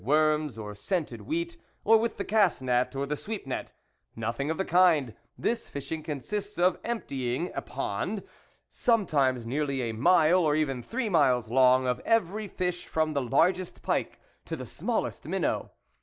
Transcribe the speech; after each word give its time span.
worms, 0.03 0.57
or 0.57 0.73
scented 0.73 1.21
wheat, 1.21 1.57
or 1.83 1.95
with 1.99 2.17
the 2.17 2.25
cast 2.25 2.59
net, 2.59 2.95
or 2.95 3.05
the 3.05 3.15
sweep 3.15 3.45
net, 3.45 3.71
nothing 4.15 4.49
of 4.49 4.57
the 4.57 4.65
kind; 4.65 5.13
this 5.37 5.69
fishing 5.69 6.01
consists 6.01 6.57
in 6.57 6.75
emptying 6.83 7.51
a 7.53 7.61
pond, 7.61 8.23
sometimes 8.67 9.45
nearly 9.45 9.83
a 9.83 9.91
mile, 9.91 10.39
or 10.43 10.55
even 10.55 10.81
three 10.81 11.07
miles 11.07 11.49
long, 11.51 11.85
of 11.85 11.99
every 11.99 12.47
fish 12.47 12.87
from 12.87 13.13
the 13.13 13.21
largest 13.21 13.83
pike 13.83 14.19
to 14.43 14.55
the 14.55 14.65
smallest 14.65 15.27
minnow. 15.27 15.69